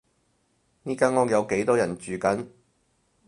[0.81, 2.47] 呢間屋有幾多人住緊？